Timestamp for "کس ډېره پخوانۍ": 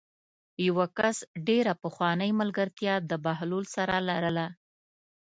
0.97-2.31